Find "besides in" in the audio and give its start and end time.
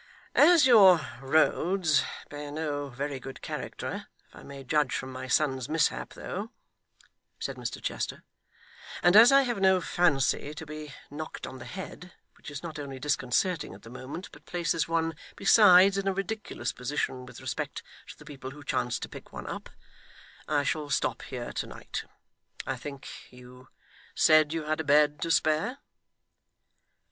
15.35-16.07